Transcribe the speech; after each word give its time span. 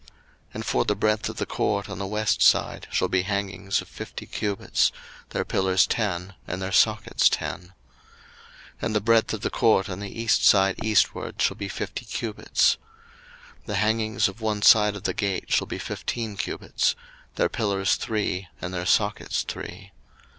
02:027:012 0.01 0.09
And 0.55 0.65
for 0.65 0.83
the 0.85 0.95
breadth 0.95 1.29
of 1.29 1.37
the 1.37 1.45
court 1.45 1.87
on 1.87 1.99
the 1.99 2.07
west 2.07 2.41
side 2.41 2.87
shall 2.91 3.07
be 3.07 3.21
hangings 3.21 3.81
of 3.81 3.87
fifty 3.87 4.25
cubits: 4.25 4.91
their 5.29 5.45
pillars 5.45 5.85
ten, 5.85 6.33
and 6.47 6.59
their 6.59 6.71
sockets 6.71 7.29
ten. 7.29 7.61
02:027:013 7.61 7.71
And 8.81 8.95
the 8.95 9.01
breadth 9.01 9.31
of 9.35 9.41
the 9.41 9.51
court 9.51 9.89
on 9.89 9.99
the 9.99 10.09
east 10.19 10.43
side 10.43 10.83
eastward 10.83 11.39
shall 11.39 11.55
be 11.55 11.67
fifty 11.69 12.05
cubits. 12.05 12.77
02:027:014 13.59 13.65
The 13.67 13.75
hangings 13.75 14.27
of 14.27 14.41
one 14.41 14.63
side 14.63 14.95
of 14.95 15.03
the 15.03 15.13
gate 15.13 15.51
shall 15.51 15.67
be 15.67 15.77
fifteen 15.77 16.35
cubits: 16.35 16.95
their 17.35 17.47
pillars 17.47 17.93
three, 17.93 18.47
and 18.59 18.73
their 18.73 18.87
sockets 18.87 19.43
three. 19.47 19.91